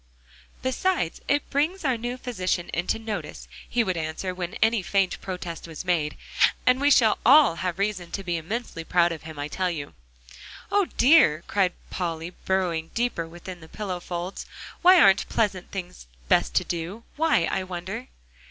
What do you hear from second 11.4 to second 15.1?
cried Polly, burrowing deeper within the pillow folds, "why